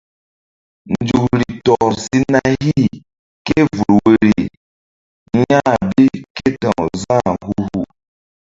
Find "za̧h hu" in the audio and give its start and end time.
7.01-7.53